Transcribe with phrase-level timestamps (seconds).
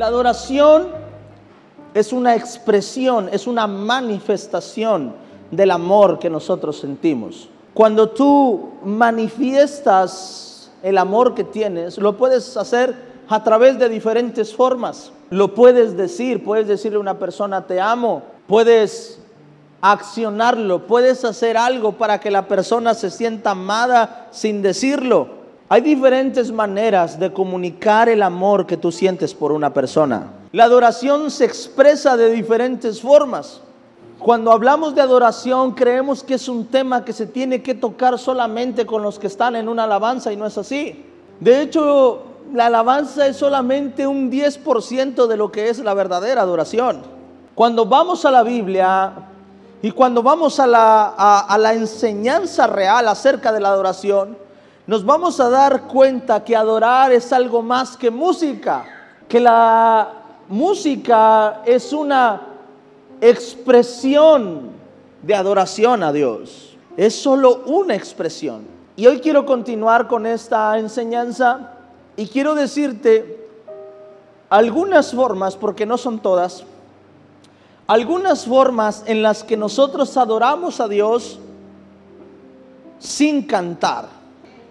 [0.00, 0.88] La adoración
[1.92, 5.12] es una expresión, es una manifestación
[5.50, 7.50] del amor que nosotros sentimos.
[7.74, 12.96] Cuando tú manifiestas el amor que tienes, lo puedes hacer
[13.28, 15.12] a través de diferentes formas.
[15.28, 19.20] Lo puedes decir, puedes decirle a una persona te amo, puedes
[19.82, 25.39] accionarlo, puedes hacer algo para que la persona se sienta amada sin decirlo.
[25.72, 30.32] Hay diferentes maneras de comunicar el amor que tú sientes por una persona.
[30.50, 33.60] La adoración se expresa de diferentes formas.
[34.18, 38.84] Cuando hablamos de adoración creemos que es un tema que se tiene que tocar solamente
[38.84, 41.06] con los que están en una alabanza y no es así.
[41.38, 47.02] De hecho, la alabanza es solamente un 10% de lo que es la verdadera adoración.
[47.54, 49.12] Cuando vamos a la Biblia
[49.82, 54.49] y cuando vamos a la, a la enseñanza real acerca de la adoración,
[54.86, 58.84] nos vamos a dar cuenta que adorar es algo más que música,
[59.28, 60.12] que la
[60.48, 62.40] música es una
[63.20, 64.70] expresión
[65.22, 66.76] de adoración a Dios.
[66.96, 68.66] Es solo una expresión.
[68.96, 71.74] Y hoy quiero continuar con esta enseñanza
[72.16, 73.48] y quiero decirte
[74.48, 76.64] algunas formas, porque no son todas,
[77.86, 81.38] algunas formas en las que nosotros adoramos a Dios
[82.98, 84.19] sin cantar.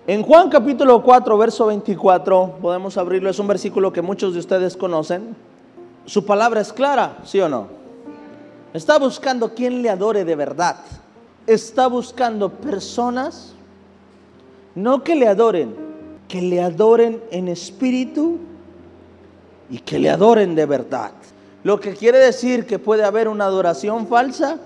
[0.10, 4.76] En Juan capítulo 4, verso 24, podemos abrirlo, es un versículo que muchos de ustedes
[4.76, 5.36] conocen.
[6.06, 7.68] Su palabra es clara, ¿sí o no?
[8.74, 10.78] Está buscando quien le adore de verdad.
[11.46, 13.54] Está buscando personas,
[14.74, 15.76] no que le adoren,
[16.28, 18.40] que le adoren en espíritu
[19.70, 21.12] y que le adoren de verdad.
[21.64, 24.58] Lo que quiere decir que puede haber una adoración falsa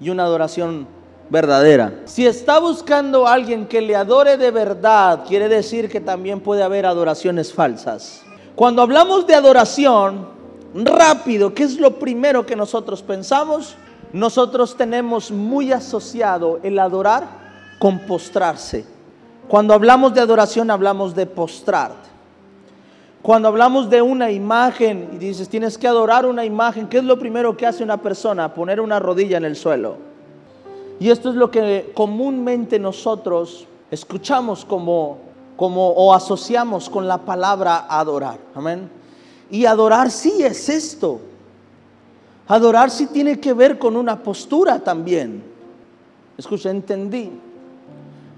[0.00, 0.88] y una adoración
[1.32, 2.02] verdadera.
[2.04, 6.62] Si está buscando a alguien que le adore de verdad, quiere decir que también puede
[6.62, 8.22] haber adoraciones falsas.
[8.54, 10.28] Cuando hablamos de adoración,
[10.74, 13.76] rápido, ¿qué es lo primero que nosotros pensamos?
[14.12, 17.26] Nosotros tenemos muy asociado el adorar
[17.78, 18.84] con postrarse.
[19.48, 21.92] Cuando hablamos de adoración hablamos de postrar.
[23.22, 27.18] Cuando hablamos de una imagen y dices tienes que adorar una imagen, ¿qué es lo
[27.18, 28.52] primero que hace una persona?
[28.52, 30.11] Poner una rodilla en el suelo.
[31.02, 35.18] Y esto es lo que comúnmente nosotros escuchamos como,
[35.56, 38.38] como o asociamos con la palabra adorar.
[38.54, 38.88] Amén.
[39.50, 41.18] Y adorar sí es esto.
[42.46, 45.42] Adorar sí tiene que ver con una postura también.
[46.38, 47.32] Escucha, entendí.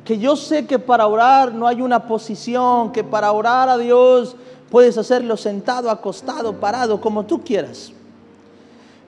[0.03, 4.37] Que yo sé que para orar no hay una posición, que para orar a Dios
[4.71, 7.93] puedes hacerlo sentado, acostado, parado, como tú quieras.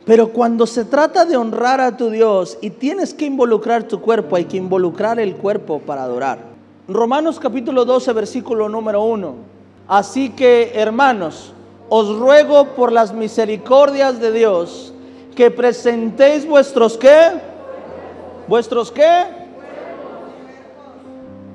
[0.06, 4.36] Pero cuando se trata de honrar a tu Dios y tienes que involucrar tu cuerpo,
[4.36, 6.38] hay que involucrar el cuerpo para adorar.
[6.86, 9.34] Romanos capítulo 12, versículo número 1.
[9.88, 11.52] Así que, hermanos,
[11.88, 14.94] os ruego por las misericordias de Dios
[15.34, 17.40] que presentéis vuestros qué?
[18.46, 19.24] ¿Vuestros qué?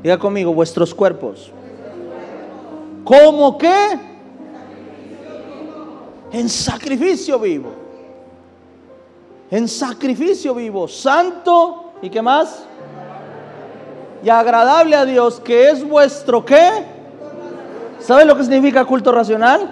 [0.04, 1.54] Diga conmigo, vuestros cuerpos.
[3.06, 3.98] ¿Cómo qué?
[6.34, 7.81] En sacrificio vivo.
[9.52, 12.64] En sacrificio vivo, santo y qué más?
[14.24, 16.70] Y agradable a Dios, que es vuestro qué?
[18.00, 19.70] ¿Sabe lo que significa culto racional?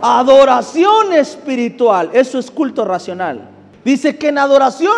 [0.00, 3.50] Adoración espiritual, eso es culto racional.
[3.84, 4.94] Dice que en adoración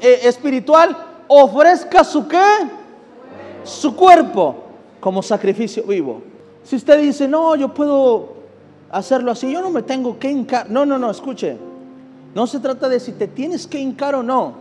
[0.00, 0.96] eh, espiritual
[1.28, 2.42] ofrezca su qué?
[3.64, 4.56] Su cuerpo
[4.98, 6.22] como sacrificio vivo.
[6.64, 8.32] Si usted dice, no, yo puedo
[8.90, 10.70] hacerlo así, yo no me tengo que hincar.
[10.70, 11.71] No, no, no, escuche.
[12.34, 14.54] No se trata de si te tienes que hincar o no,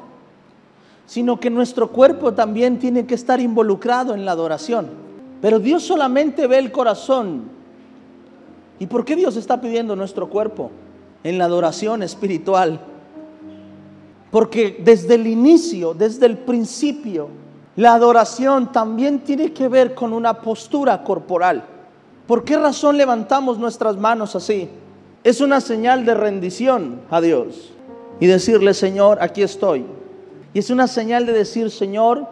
[1.05, 4.89] sino que nuestro cuerpo también tiene que estar involucrado en la adoración.
[5.41, 7.61] Pero Dios solamente ve el corazón
[8.81, 10.71] ¿Y por qué Dios está pidiendo nuestro cuerpo
[11.23, 12.81] en la adoración espiritual?
[14.31, 17.27] Porque desde el inicio, desde el principio,
[17.75, 21.63] la adoración también tiene que ver con una postura corporal.
[22.25, 24.67] ¿Por qué razón levantamos nuestras manos así?
[25.23, 27.71] Es una señal de rendición a Dios
[28.19, 29.85] y decirle, Señor, aquí estoy.
[30.53, 32.27] Y es una señal de decir, Señor,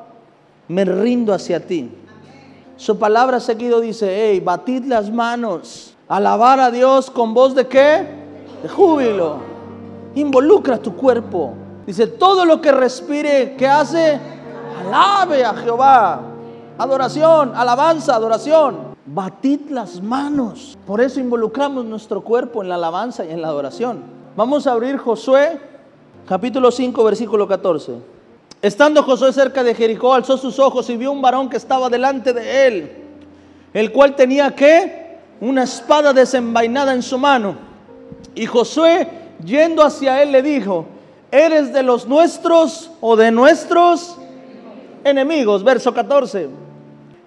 [0.67, 1.91] me rindo hacia ti.
[2.77, 8.03] Su palabra seguido dice, hey, batid las manos Alabar a Dios con voz de qué?
[8.63, 9.37] De júbilo.
[10.15, 11.53] Involucra tu cuerpo.
[11.85, 14.19] Dice, todo lo que respire, ¿qué hace?
[14.87, 16.19] Alabe a Jehová.
[16.79, 18.88] Adoración, alabanza, adoración.
[19.11, 20.77] Batid las manos.
[20.85, 24.03] Por eso involucramos nuestro cuerpo en la alabanza y en la adoración.
[24.35, 25.59] Vamos a abrir Josué,
[26.27, 27.93] capítulo 5, versículo 14.
[28.61, 32.33] Estando Josué cerca de Jericó, alzó sus ojos y vio un varón que estaba delante
[32.33, 32.91] de él,
[33.73, 37.55] el cual tenía que una espada desenvainada en su mano.
[38.35, 39.07] Y Josué,
[39.43, 40.85] yendo hacia él, le dijo,
[41.31, 44.17] ¿eres de los nuestros o de nuestros
[45.03, 45.63] enemigos?
[45.63, 46.47] Verso 14.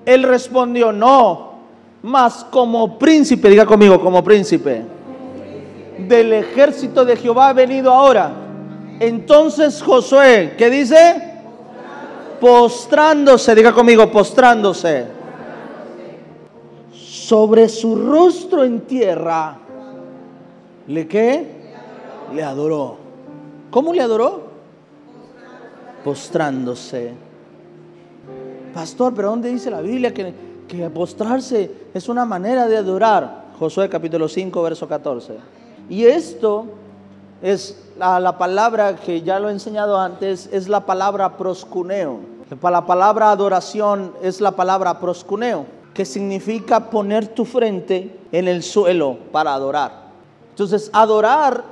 [0.06, 1.51] Él respondió, no,
[2.02, 4.82] mas como príncipe, diga conmigo, como príncipe
[6.08, 8.32] del ejército de Jehová ha venido ahora.
[9.00, 11.31] Entonces Josué, ¿qué dice?
[12.40, 15.06] Postrándose, diga conmigo, postrándose.
[16.93, 19.56] Sobre su rostro en tierra,
[20.87, 21.46] ¿le qué?
[22.34, 22.96] Le adoró.
[23.70, 24.43] ¿Cómo le adoró?
[26.04, 27.12] Postrándose.
[28.75, 30.34] Pastor, pero ¿dónde dice la Biblia que,
[30.79, 33.45] que postrarse es una manera de adorar?
[33.59, 35.35] Josué capítulo 5, verso 14.
[35.89, 36.65] Y esto
[37.43, 42.21] es la, palabra que ya lo he enseñado antes, es la palabra proscuneo.
[42.63, 49.19] La palabra adoración es la palabra proscuneo, que significa poner tu frente en el suelo
[49.31, 49.93] para adorar.
[50.51, 51.65] Entonces, adorar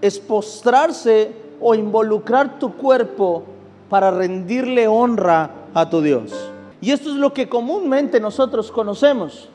[0.00, 3.44] es postrarse o involucrar tu cuerpo
[3.88, 6.32] para rendirle honra a tu Dios.
[6.80, 9.48] Y esto es lo que comúnmente nosotros conocemos.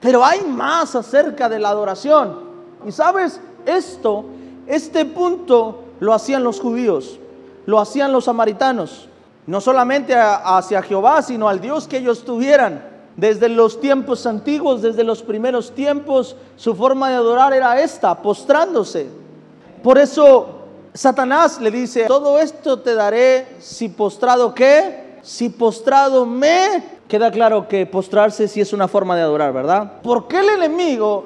[0.00, 2.40] Pero hay más acerca de la adoración.
[2.86, 4.24] Y sabes, esto,
[4.66, 7.18] este punto lo hacían los judíos,
[7.66, 9.08] lo hacían los samaritanos,
[9.46, 12.96] no solamente hacia Jehová, sino al Dios que ellos tuvieran.
[13.16, 19.08] Desde los tiempos antiguos, desde los primeros tiempos, su forma de adorar era esta, postrándose.
[19.82, 20.56] Por eso
[20.92, 26.96] Satanás le dice, todo esto te daré si postrado qué, si postrado me...
[27.08, 30.00] Queda claro que postrarse sí es una forma de adorar, ¿verdad?
[30.02, 31.24] ¿Por qué el enemigo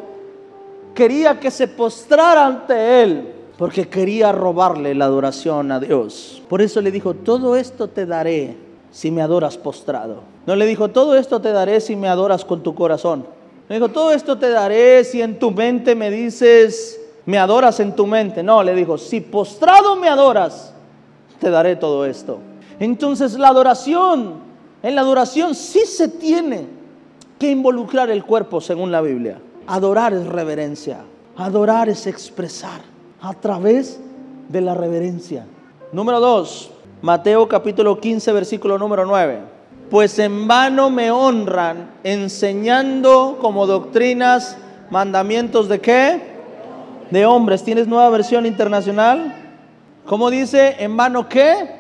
[0.94, 6.42] quería que se postrara ante él porque quería robarle la adoración a Dios.
[6.48, 8.56] Por eso le dijo, todo esto te daré
[8.90, 10.22] si me adoras postrado.
[10.46, 13.26] No le dijo, todo esto te daré si me adoras con tu corazón.
[13.68, 17.94] Le dijo, todo esto te daré si en tu mente me dices, me adoras en
[17.94, 18.42] tu mente.
[18.42, 20.72] No, le dijo, si postrado me adoras,
[21.38, 22.38] te daré todo esto.
[22.80, 24.36] Entonces la adoración,
[24.82, 26.66] en la adoración sí se tiene
[27.38, 29.38] que involucrar el cuerpo según la Biblia.
[29.66, 31.00] Adorar es reverencia.
[31.36, 32.80] Adorar es expresar
[33.20, 34.00] a través
[34.48, 35.44] de la reverencia.
[35.92, 36.70] Número 2,
[37.02, 39.38] Mateo capítulo 15, versículo número 9.
[39.90, 44.56] Pues en vano me honran enseñando como doctrinas
[44.88, 46.20] mandamientos de qué?
[47.10, 47.62] De hombres.
[47.62, 49.34] ¿Tienes nueva versión internacional?
[50.06, 50.76] ¿Cómo dice?
[50.78, 51.79] ¿En vano qué?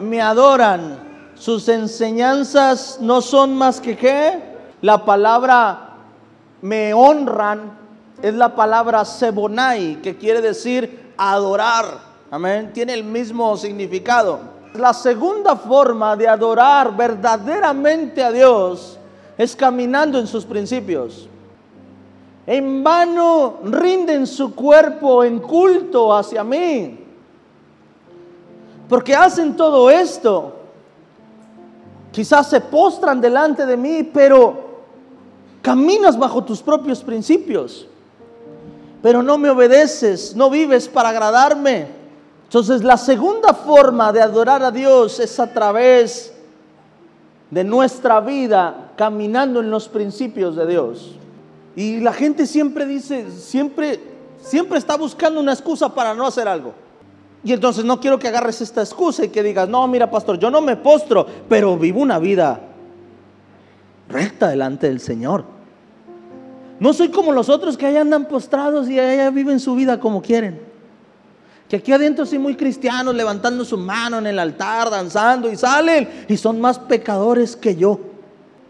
[0.00, 1.10] Me adoran.
[1.34, 4.42] Sus enseñanzas no son más que qué?
[4.82, 5.96] La palabra
[6.62, 7.78] me honran
[8.22, 11.86] es la palabra sebonai, que quiere decir adorar.
[12.30, 12.70] Amén.
[12.72, 14.40] Tiene el mismo significado.
[14.74, 18.98] La segunda forma de adorar verdaderamente a Dios
[19.36, 21.28] es caminando en sus principios.
[22.46, 27.06] En vano rinden su cuerpo en culto hacia mí.
[28.90, 30.56] Porque hacen todo esto.
[32.12, 34.70] Quizás se postran delante de mí, pero
[35.62, 37.86] Caminas bajo tus propios principios,
[39.02, 41.88] pero no me obedeces, no vives para agradarme.
[42.44, 46.32] Entonces la segunda forma de adorar a Dios es a través
[47.50, 51.16] de nuestra vida caminando en los principios de Dios.
[51.76, 54.00] Y la gente siempre dice, siempre,
[54.40, 56.72] siempre está buscando una excusa para no hacer algo.
[57.42, 60.50] Y entonces no quiero que agarres esta excusa y que digas, no, mira pastor, yo
[60.50, 62.60] no me postro, pero vivo una vida
[64.08, 65.44] recta delante del Señor.
[66.78, 70.20] No soy como los otros que allá andan postrados y allá viven su vida como
[70.20, 70.60] quieren.
[71.68, 76.26] Que aquí adentro sí muy cristianos, levantando su mano en el altar, danzando y salen
[76.28, 78.00] y son más pecadores que yo.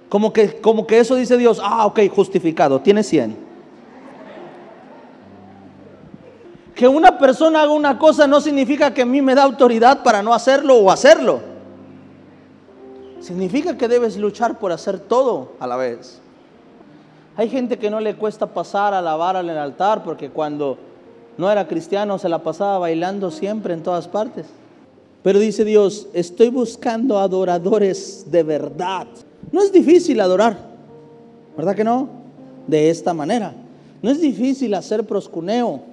[0.08, 3.49] Como que, como que eso dice Dios, ah, ok, justificado, tiene 100.
[6.80, 10.22] Que una persona haga una cosa no significa que a mí me da autoridad para
[10.22, 11.40] no hacerlo o hacerlo.
[13.20, 16.22] Significa que debes luchar por hacer todo a la vez.
[17.36, 20.78] Hay gente que no le cuesta pasar a lavar en el altar porque cuando
[21.36, 24.46] no era cristiano se la pasaba bailando siempre en todas partes.
[25.22, 29.06] Pero dice Dios, estoy buscando adoradores de verdad.
[29.52, 30.56] No es difícil adorar,
[31.58, 32.08] ¿verdad que no?
[32.66, 33.52] De esta manera.
[34.00, 35.89] No es difícil hacer proscuneo.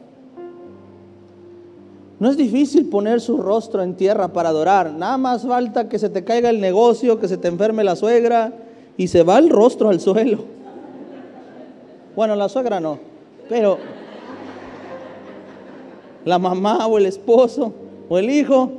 [2.20, 4.92] No es difícil poner su rostro en tierra para adorar.
[4.92, 8.54] Nada más falta que se te caiga el negocio, que se te enferme la suegra
[8.98, 10.40] y se va el rostro al suelo.
[12.16, 12.98] Bueno, la suegra no,
[13.48, 13.78] pero
[16.26, 17.72] la mamá o el esposo
[18.10, 18.72] o el hijo.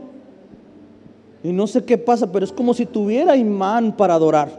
[1.45, 4.59] Y no sé qué pasa, pero es como si tuviera imán para adorar.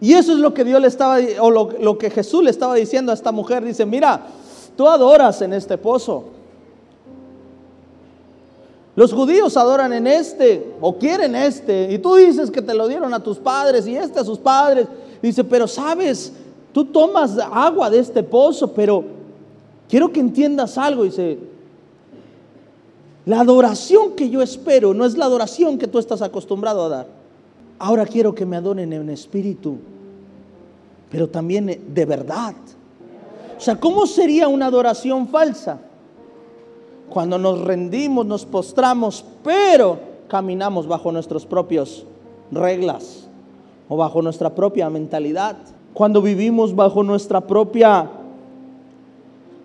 [0.00, 2.76] Y eso es lo que Dios le estaba, o lo, lo que Jesús le estaba
[2.76, 3.64] diciendo a esta mujer.
[3.64, 4.20] Dice, mira,
[4.76, 6.24] tú adoras en este pozo.
[8.94, 11.92] Los judíos adoran en este o quieren este.
[11.92, 14.86] Y tú dices que te lo dieron a tus padres y este a sus padres.
[15.22, 16.32] Dice, pero sabes,
[16.72, 19.04] tú tomas agua de este pozo, pero
[19.88, 21.04] quiero que entiendas algo.
[21.04, 21.38] Dice,
[23.24, 27.06] la adoración que yo espero no es la adoración que tú estás acostumbrado a dar.
[27.78, 29.76] Ahora quiero que me adoren en espíritu,
[31.10, 32.54] pero también de verdad.
[33.62, 35.78] O sea, ¿cómo sería una adoración falsa?
[37.08, 42.02] Cuando nos rendimos, nos postramos, pero caminamos bajo nuestras propias
[42.50, 43.28] reglas
[43.88, 45.58] o bajo nuestra propia mentalidad.
[45.94, 48.10] Cuando vivimos bajo nuestra propia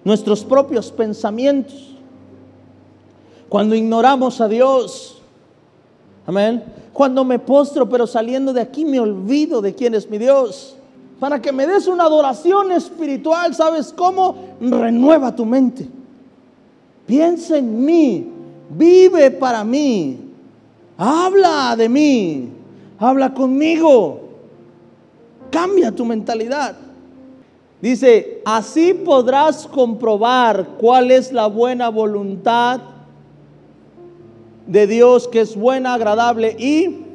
[0.03, 1.95] nuestros propios pensamientos.
[3.49, 5.23] Cuando ignoramos a Dios.
[6.27, 6.63] Amén.
[6.93, 10.76] Cuando me postro, pero saliendo de aquí me olvido de quién es mi Dios.
[11.19, 14.35] Para que me des una adoración espiritual, ¿sabes cómo?
[14.61, 15.87] Renueva tu mente.
[17.07, 18.27] Piensa en mí.
[18.69, 20.19] Vive para mí.
[20.97, 22.49] Habla de mí.
[22.99, 24.21] Habla conmigo.
[25.49, 26.75] Cambia tu mentalidad.
[27.81, 32.81] Dice, así podrás comprobar cuál es la buena voluntad
[34.67, 37.06] de Dios que es buena, agradable y...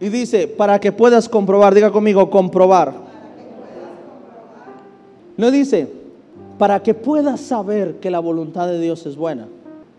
[0.00, 2.94] Y dice, para que puedas comprobar, diga conmigo, comprobar.
[5.36, 5.88] No dice,
[6.58, 9.48] para que puedas saber que la voluntad de Dios es buena.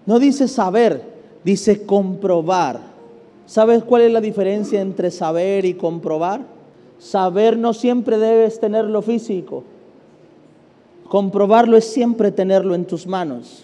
[0.05, 1.03] No dice saber,
[1.43, 2.79] dice comprobar.
[3.45, 6.41] ¿Sabes cuál es la diferencia entre saber y comprobar?
[6.99, 9.63] Saber no siempre debes tenerlo físico.
[11.07, 13.63] Comprobarlo es siempre tenerlo en tus manos.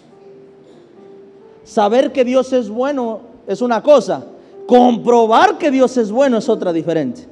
[1.64, 4.24] Saber que Dios es bueno es una cosa.
[4.66, 7.26] Comprobar que Dios es bueno es otra diferente.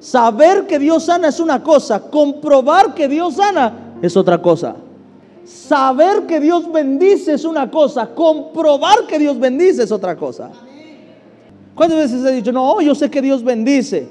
[0.00, 2.00] Saber que Dios sana es una cosa.
[2.00, 4.76] Comprobar que Dios sana es otra cosa.
[5.44, 8.08] Saber que Dios bendice es una cosa.
[8.14, 10.50] Comprobar que Dios bendice es otra cosa.
[11.74, 14.08] ¿Cuántas veces he dicho, no, yo sé que Dios bendice?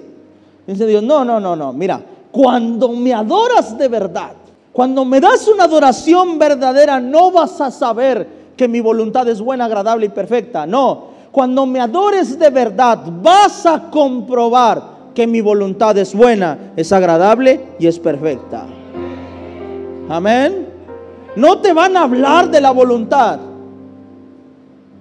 [0.65, 1.71] Dice Dios, no, no, no, no.
[1.73, 4.31] Mira, cuando me adoras de verdad,
[4.71, 9.65] cuando me das una adoración verdadera, no vas a saber que mi voluntad es buena,
[9.65, 10.65] agradable y perfecta.
[10.65, 16.91] No, cuando me adores de verdad, vas a comprobar que mi voluntad es buena, es
[16.91, 18.67] agradable y es perfecta.
[20.09, 20.67] Amén.
[21.35, 23.39] No te van a hablar de la voluntad.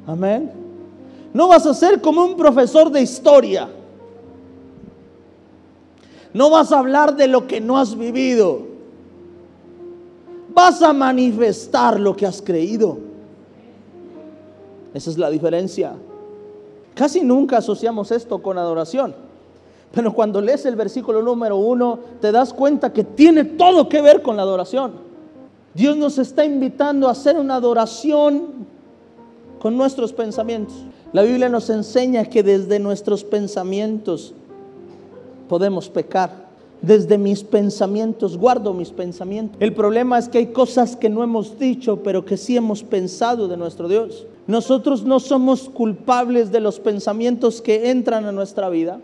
[0.07, 0.51] Amén.
[1.33, 3.69] No vas a ser como un profesor de historia.
[6.33, 8.67] No vas a hablar de lo que no has vivido.
[10.55, 12.99] Vas a manifestar lo que has creído.
[14.95, 15.95] Esa es la diferencia.
[16.97, 19.15] Casi nunca asociamos esto con adoración.
[19.93, 24.23] Pero cuando lees el versículo número uno, te das cuenta que tiene todo que ver
[24.23, 24.93] con la adoración.
[25.75, 28.67] Dios nos está invitando a hacer una adoración
[29.61, 30.75] con nuestros pensamientos.
[31.13, 34.33] La Biblia nos enseña que desde nuestros pensamientos
[35.51, 36.47] podemos pecar
[36.81, 39.57] desde mis pensamientos, guardo mis pensamientos.
[39.61, 43.49] El problema es que hay cosas que no hemos dicho, pero que sí hemos pensado
[43.49, 44.27] de nuestro Dios.
[44.47, 49.01] Nosotros no somos culpables de los pensamientos que entran a nuestra vida,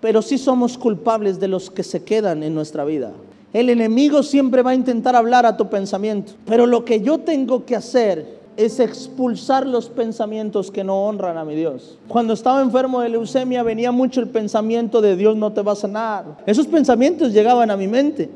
[0.00, 3.12] pero sí somos culpables de los que se quedan en nuestra vida.
[3.52, 7.64] El enemigo siempre va a intentar hablar a tu pensamiento, pero lo que yo tengo
[7.64, 11.98] que hacer es expulsar los pensamientos que no honran a mi Dios.
[12.08, 15.76] Cuando estaba enfermo de leucemia venía mucho el pensamiento de Dios no te va a
[15.76, 16.38] sanar.
[16.46, 18.30] Esos pensamientos llegaban a mi mente.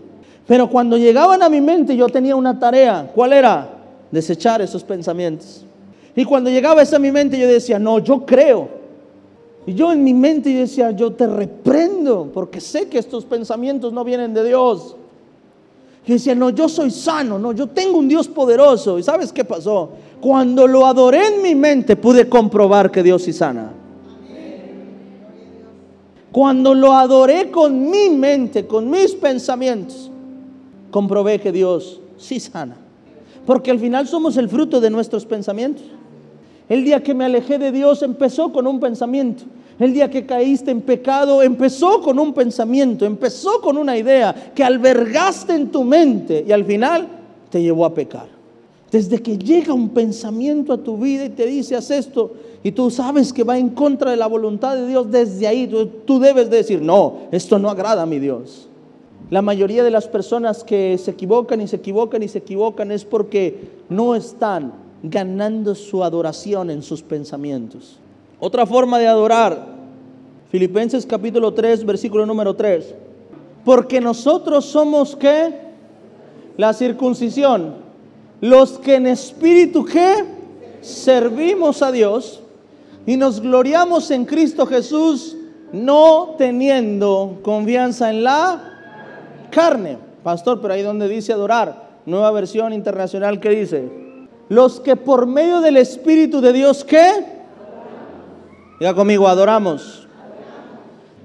[0.46, 3.10] Pero cuando llegaban a mi mente yo tenía una tarea.
[3.14, 3.68] ¿Cuál era?
[4.10, 5.64] Desechar esos pensamientos.
[6.18, 8.68] Y cuando llegaba eso a mi mente yo decía, no, yo creo.
[9.64, 13.92] Y yo en mi mente yo decía, yo te reprendo porque sé que estos pensamientos
[13.92, 14.96] no vienen de Dios.
[16.04, 18.98] Y decía, no, yo soy sano, no, yo tengo un Dios poderoso.
[18.98, 19.90] ¿Y sabes qué pasó?
[20.20, 23.70] Cuando lo adoré en mi mente pude comprobar que Dios sí sana.
[26.32, 30.10] Cuando lo adoré con mi mente, con mis pensamientos,
[30.90, 32.87] comprobé que Dios sí sana.
[33.48, 35.82] Porque al final somos el fruto de nuestros pensamientos.
[36.68, 39.44] El día que me alejé de Dios empezó con un pensamiento.
[39.78, 44.62] El día que caíste en pecado empezó con un pensamiento, empezó con una idea que
[44.62, 47.08] albergaste en tu mente y al final
[47.48, 48.26] te llevó a pecar.
[48.92, 52.90] Desde que llega un pensamiento a tu vida y te dice, haz esto, y tú
[52.90, 55.72] sabes que va en contra de la voluntad de Dios, desde ahí
[56.04, 58.68] tú, debes decir, no, esto no agrada a mi Dios.
[59.30, 63.04] La mayoría de las personas que se equivocan y se equivocan y se equivocan es
[63.04, 64.72] porque no están
[65.02, 67.98] ganando su adoración en sus pensamientos.
[68.40, 69.78] Otra forma de adorar
[70.50, 72.94] Filipenses capítulo 3, versículo número 3.
[73.64, 75.52] Porque nosotros somos qué?
[76.56, 77.74] La circuncisión.
[78.40, 80.24] Los que en espíritu qué?
[80.80, 82.40] Servimos a Dios
[83.04, 85.36] y nos gloriamos en Cristo Jesús,
[85.72, 88.77] no teniendo confianza en la
[89.50, 89.98] carne.
[90.22, 93.88] Pastor, pero ahí donde dice adorar, nueva versión internacional que dice,
[94.48, 97.38] los que por medio del Espíritu de Dios, ¿qué?
[98.80, 100.06] Diga conmigo, adoramos.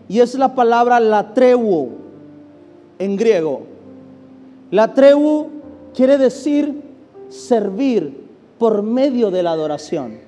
[0.07, 1.89] Y es la palabra latreu
[2.99, 3.63] en griego.
[4.71, 5.49] Latreu
[5.93, 6.81] quiere decir
[7.29, 8.23] servir
[8.57, 10.19] por medio de la adoración.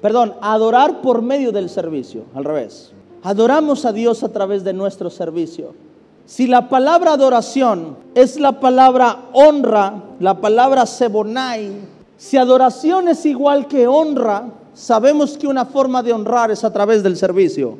[0.00, 2.92] Perdón, adorar por medio del servicio, al revés.
[3.22, 5.74] Adoramos a Dios a través de nuestro servicio.
[6.30, 11.72] Si la palabra adoración es la palabra honra, la palabra sebonai,
[12.16, 17.02] si adoración es igual que honra, sabemos que una forma de honrar es a través
[17.02, 17.76] del servicio.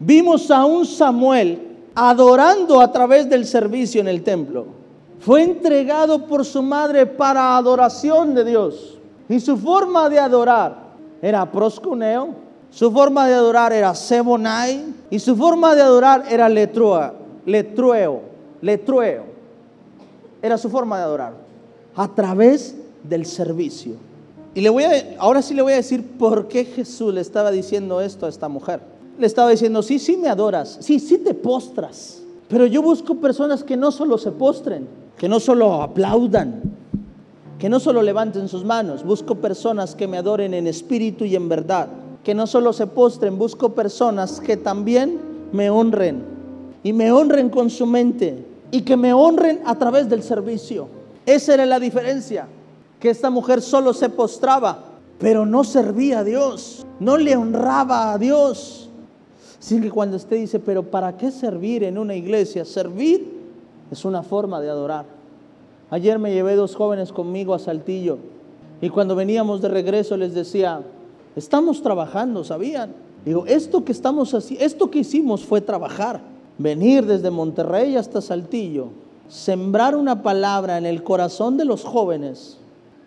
[0.00, 4.66] Vimos a un Samuel adorando a través del servicio en el templo.
[5.20, 8.98] Fue entregado por su madre para adoración de Dios.
[9.28, 10.78] Y su forma de adorar
[11.22, 12.30] era proscuneo,
[12.70, 17.14] su forma de adorar era sebonai y su forma de adorar era letrua,
[17.46, 18.20] letrueo,
[18.60, 19.24] letrueo.
[20.42, 21.34] Era su forma de adorar
[21.96, 23.94] a través del servicio.
[24.54, 27.50] Y le voy a, ahora sí le voy a decir por qué Jesús le estaba
[27.50, 28.80] diciendo esto a esta mujer.
[29.18, 33.62] Le estaba diciendo, sí, sí me adoras, sí, sí te postras, pero yo busco personas
[33.62, 34.86] que no solo se postren,
[35.16, 36.62] que no solo aplaudan,
[37.58, 41.48] que no solo levanten sus manos, busco personas que me adoren en espíritu y en
[41.48, 41.88] verdad,
[42.24, 45.20] que no solo se postren, busco personas que también
[45.52, 46.33] me honren
[46.84, 50.86] y me honren con su mente y que me honren a través del servicio.
[51.26, 52.46] Esa era la diferencia
[53.00, 54.84] que esta mujer solo se postraba,
[55.18, 58.88] pero no servía a Dios, no le honraba a Dios.
[59.58, 62.64] Así que cuando usted dice, pero ¿para qué servir en una iglesia?
[62.64, 63.32] Servir
[63.90, 65.06] es una forma de adorar.
[65.90, 68.18] Ayer me llevé dos jóvenes conmigo a Saltillo
[68.80, 70.82] y cuando veníamos de regreso les decía,
[71.36, 72.92] estamos trabajando, ¿sabían?
[73.24, 78.88] Digo, esto que estamos así, esto que hicimos fue trabajar, venir desde Monterrey hasta Saltillo,
[79.28, 82.58] sembrar una palabra en el corazón de los jóvenes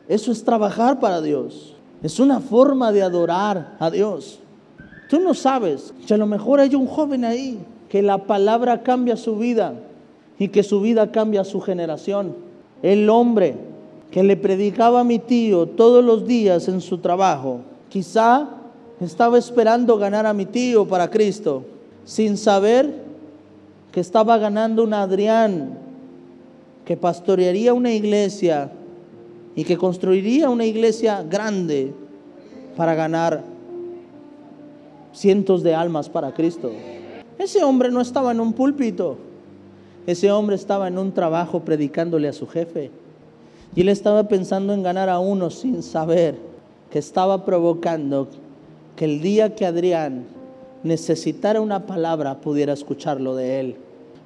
[0.08, 1.76] eso es trabajar para Dios.
[2.02, 4.40] Es una forma de adorar a Dios.
[5.10, 9.18] Tú no sabes que a lo mejor hay un joven ahí que la palabra cambia
[9.18, 9.74] su vida
[10.40, 12.36] y que su vida cambia su generación.
[12.82, 13.56] El hombre
[14.12, 18.50] que le predicaba a mi tío todos los días en su trabajo, quizá
[19.02, 21.64] estaba esperando ganar a mi tío para Cristo,
[22.06, 23.07] sin saber
[23.98, 25.76] que estaba ganando un Adrián
[26.86, 28.70] que pastorearía una iglesia
[29.56, 31.96] y que construiría una iglesia grande
[32.76, 33.42] para ganar
[35.14, 36.72] cientos de almas para Cristo.
[37.40, 39.18] Ese hombre no estaba en un púlpito,
[40.06, 42.92] ese hombre estaba en un trabajo predicándole a su jefe.
[43.76, 46.36] Y él estaba pensando en ganar a uno sin saber
[46.92, 48.28] que estaba provocando
[48.96, 50.26] que el día que Adrián
[50.84, 53.78] necesitara una palabra pudiera escucharlo de él.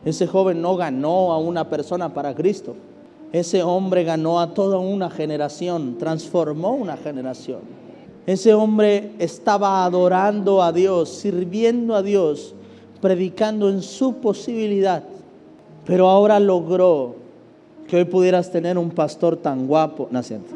[0.03, 2.75] Ese joven no ganó a una persona para Cristo.
[3.31, 7.59] Ese hombre ganó a toda una generación, transformó una generación.
[8.25, 12.53] Ese hombre estaba adorando a Dios, sirviendo a Dios,
[12.99, 15.03] predicando en su posibilidad.
[15.85, 17.15] Pero ahora logró
[17.87, 20.07] que hoy pudieras tener un pastor tan guapo.
[20.11, 20.51] Naciente.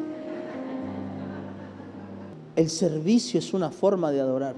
[2.56, 4.56] El servicio es una forma de adorar.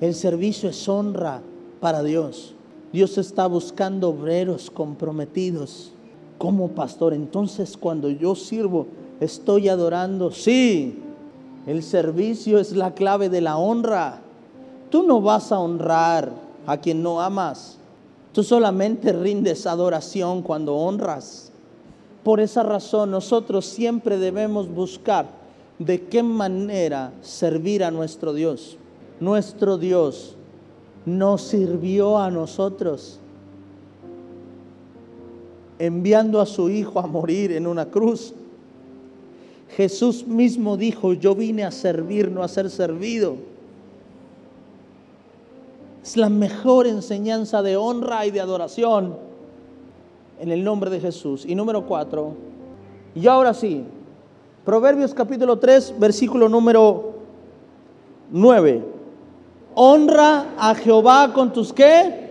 [0.00, 1.40] El servicio es honra
[1.80, 2.55] para Dios.
[2.96, 5.92] Dios está buscando obreros comprometidos
[6.38, 7.12] como pastor.
[7.12, 8.86] Entonces cuando yo sirvo,
[9.20, 10.30] estoy adorando.
[10.30, 11.02] Sí,
[11.66, 14.22] el servicio es la clave de la honra.
[14.88, 16.32] Tú no vas a honrar
[16.66, 17.76] a quien no amas.
[18.32, 21.52] Tú solamente rindes adoración cuando honras.
[22.24, 25.26] Por esa razón nosotros siempre debemos buscar
[25.78, 28.78] de qué manera servir a nuestro Dios.
[29.20, 30.35] Nuestro Dios
[31.06, 33.20] nos sirvió a nosotros
[35.78, 38.34] enviando a su Hijo a morir en una cruz.
[39.76, 43.36] Jesús mismo dijo, yo vine a servir, no a ser servido.
[46.02, 49.16] Es la mejor enseñanza de honra y de adoración
[50.40, 51.44] en el nombre de Jesús.
[51.46, 52.34] Y número cuatro,
[53.14, 53.84] y ahora sí,
[54.64, 57.12] Proverbios capítulo 3, versículo número
[58.32, 58.95] 9.
[59.76, 62.26] Honra a Jehová con tus qué?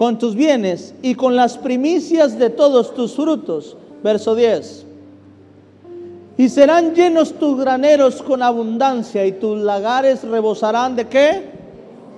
[0.00, 3.76] con tus bienes y con las primicias de todos tus frutos.
[4.02, 4.86] Verso 10.
[6.38, 11.50] Y serán llenos tus graneros con abundancia y tus lagares rebosarán de qué?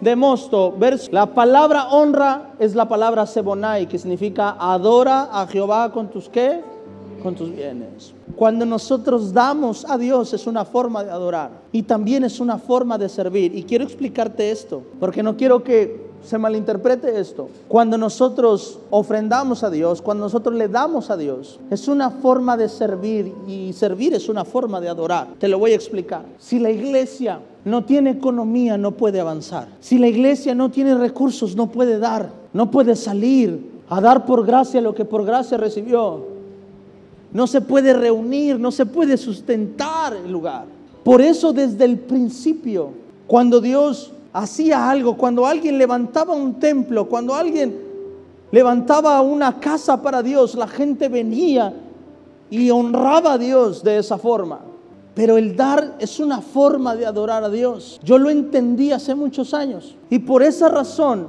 [0.00, 0.76] de Mosto,
[1.10, 6.60] la palabra honra es la palabra sebonai, que significa adora a Jehová con tus qué?
[7.20, 8.14] Con tus bienes.
[8.42, 12.98] Cuando nosotros damos a Dios es una forma de adorar y también es una forma
[12.98, 13.56] de servir.
[13.56, 17.48] Y quiero explicarte esto, porque no quiero que se malinterprete esto.
[17.68, 22.68] Cuando nosotros ofrendamos a Dios, cuando nosotros le damos a Dios, es una forma de
[22.68, 25.28] servir y servir es una forma de adorar.
[25.38, 26.24] Te lo voy a explicar.
[26.40, 29.68] Si la iglesia no tiene economía, no puede avanzar.
[29.78, 34.44] Si la iglesia no tiene recursos, no puede dar, no puede salir a dar por
[34.44, 36.31] gracia lo que por gracia recibió.
[37.32, 40.66] No se puede reunir, no se puede sustentar el lugar.
[41.02, 42.90] Por eso desde el principio,
[43.26, 47.76] cuando Dios hacía algo, cuando alguien levantaba un templo, cuando alguien
[48.50, 51.74] levantaba una casa para Dios, la gente venía
[52.50, 54.60] y honraba a Dios de esa forma.
[55.14, 58.00] Pero el dar es una forma de adorar a Dios.
[58.02, 59.96] Yo lo entendí hace muchos años.
[60.08, 61.28] Y por esa razón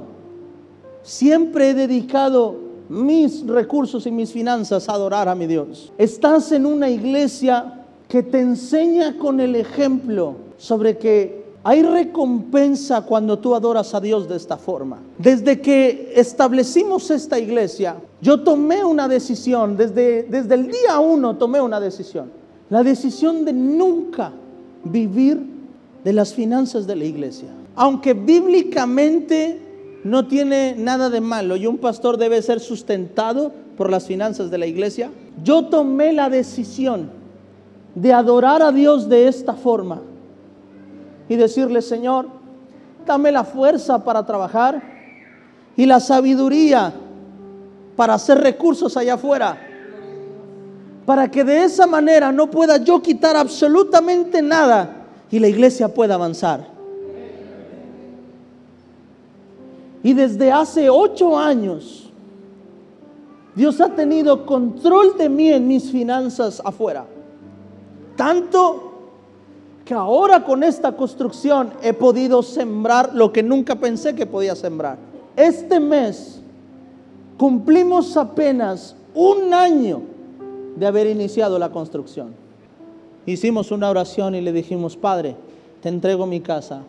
[1.02, 5.92] siempre he dedicado mis recursos y mis finanzas adorar a mi Dios.
[5.98, 13.38] Estás en una iglesia que te enseña con el ejemplo sobre que hay recompensa cuando
[13.38, 14.98] tú adoras a Dios de esta forma.
[15.16, 21.62] Desde que establecimos esta iglesia, yo tomé una decisión, desde, desde el día uno tomé
[21.62, 22.30] una decisión.
[22.68, 24.32] La decisión de nunca
[24.84, 25.40] vivir
[26.04, 27.48] de las finanzas de la iglesia.
[27.74, 29.63] Aunque bíblicamente
[30.04, 34.58] no tiene nada de malo y un pastor debe ser sustentado por las finanzas de
[34.58, 35.10] la iglesia,
[35.42, 37.10] yo tomé la decisión
[37.94, 40.02] de adorar a Dios de esta forma
[41.28, 42.26] y decirle, Señor,
[43.06, 44.82] dame la fuerza para trabajar
[45.74, 46.92] y la sabiduría
[47.96, 49.58] para hacer recursos allá afuera.
[51.06, 56.14] Para que de esa manera no pueda yo quitar absolutamente nada y la iglesia pueda
[56.14, 56.73] avanzar.
[60.04, 62.10] Y desde hace ocho años,
[63.54, 67.06] Dios ha tenido control de mí en mis finanzas afuera.
[68.14, 68.92] Tanto
[69.82, 74.98] que ahora con esta construcción he podido sembrar lo que nunca pensé que podía sembrar.
[75.36, 76.42] Este mes
[77.38, 80.02] cumplimos apenas un año
[80.76, 82.34] de haber iniciado la construcción.
[83.24, 85.34] Hicimos una oración y le dijimos, Padre,
[85.80, 86.82] te entrego mi casa,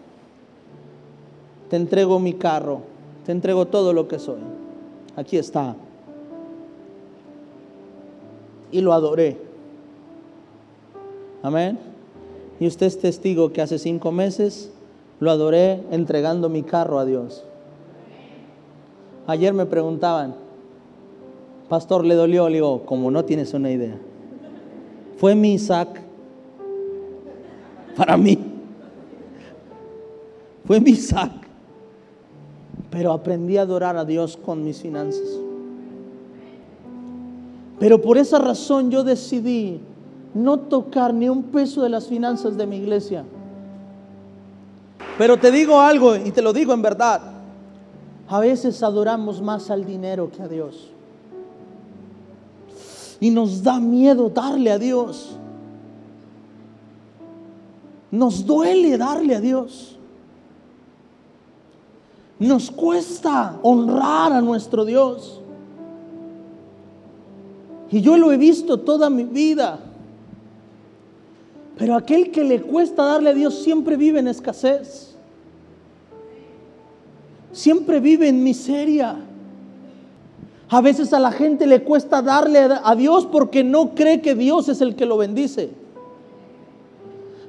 [1.69, 2.94] te entrego mi carro,
[3.25, 4.39] te entrego todo lo que soy.
[5.15, 5.75] Aquí está.
[8.71, 9.37] Y lo adoré.
[11.41, 11.79] Amén.
[12.59, 14.71] Y usted es testigo que hace cinco meses
[15.19, 17.43] lo adoré entregando mi carro a Dios.
[19.27, 20.35] Ayer me preguntaban,
[21.67, 22.47] pastor, ¿le dolió?
[22.47, 23.97] Le digo, como no tienes una idea.
[25.17, 26.01] Fue mi Isaac
[27.95, 28.37] para mí.
[30.65, 31.44] Fue mi Isaac.
[32.95, 35.27] Pero aprendí a adorar a Dios con mis finanzas.
[37.77, 39.81] Pero por esa razón yo decidí
[40.33, 43.25] no tocar ni un peso de las finanzas de mi iglesia.
[45.17, 47.19] Pero te digo algo y te lo digo en verdad.
[48.29, 50.89] A veces adoramos más al dinero que a Dios.
[53.19, 55.35] Y nos da miedo darle a Dios.
[58.09, 59.94] Nos duele darle a Dios.
[62.39, 65.41] Nos cuesta honrar a nuestro Dios.
[67.91, 69.79] Y yo lo he visto toda mi vida.
[71.77, 75.15] Pero aquel que le cuesta darle a Dios siempre vive en escasez.
[77.51, 79.15] Siempre vive en miseria.
[80.69, 84.67] A veces a la gente le cuesta darle a Dios porque no cree que Dios
[84.67, 85.84] es el que lo bendice.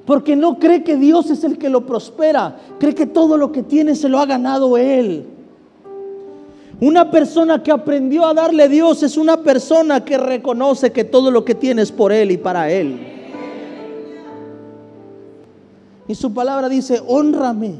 [0.07, 2.57] Porque no cree que Dios es el que lo prospera.
[2.79, 5.27] Cree que todo lo que tiene se lo ha ganado Él.
[6.81, 11.31] Una persona que aprendió a darle a Dios es una persona que reconoce que todo
[11.31, 13.15] lo que tiene es por Él y para Él.
[16.07, 17.75] Y su palabra dice, honrame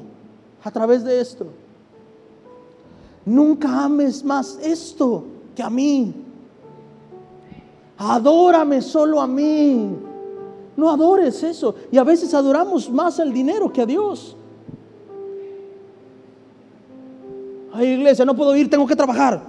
[0.65, 1.47] a través de esto.
[3.25, 6.13] Nunca ames más esto que a mí.
[7.99, 10.06] Adórame solo a mí.
[10.77, 11.75] No adores eso.
[11.91, 14.37] Y a veces adoramos más al dinero que a Dios.
[17.73, 19.43] Ay, iglesia, no puedo ir, tengo que trabajar.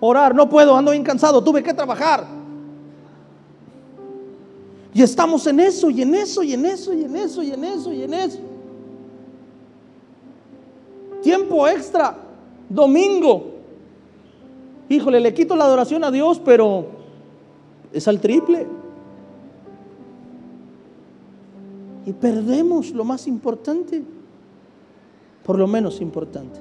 [0.00, 2.26] Orar, no puedo, ando bien cansado, tuve que trabajar.
[4.94, 7.64] Y estamos en eso, y en eso, y en eso, y en eso, y en
[7.64, 8.38] eso, y en eso.
[11.22, 12.16] Tiempo extra,
[12.68, 13.52] domingo.
[14.88, 16.86] Híjole, le quito la adoración a Dios, pero
[17.92, 18.66] es al triple.
[22.06, 24.02] Y perdemos lo más importante.
[25.44, 26.60] por lo menos importante.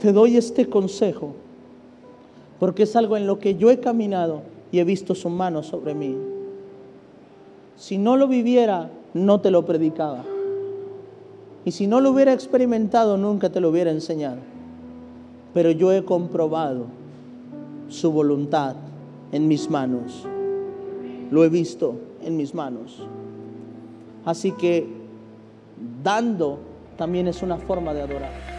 [0.00, 1.34] Te doy este consejo
[2.58, 4.40] porque es algo en lo que yo he caminado
[4.72, 6.16] y he visto su mano sobre mí.
[7.76, 10.24] Si no lo viviera, no te lo predicaba.
[11.64, 14.38] Y si no lo hubiera experimentado, nunca te lo hubiera enseñado.
[15.52, 16.86] Pero yo he comprobado
[17.88, 18.76] su voluntad
[19.32, 20.26] en mis manos.
[21.30, 23.06] Lo he visto en mis manos.
[24.24, 24.86] Así que
[26.02, 26.58] dando
[26.96, 28.53] también es una forma de adorar.